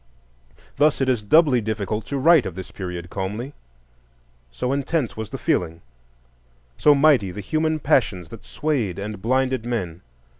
Thus 0.77 0.99
it 0.99 1.07
is 1.07 1.21
doubly 1.21 1.61
difficult 1.61 2.07
to 2.07 2.17
write 2.17 2.47
of 2.47 2.55
this 2.55 2.71
period 2.71 3.11
calmly, 3.11 3.53
so 4.51 4.73
intense 4.73 5.15
was 5.15 5.29
the 5.29 5.37
feeling, 5.37 5.81
so 6.75 6.95
mighty 6.95 7.29
the 7.29 7.39
human 7.39 7.77
passions 7.77 8.29
that 8.29 8.43
swayed 8.43 8.97
and 8.97 9.21
blinded 9.21 9.63
men. 9.63 10.01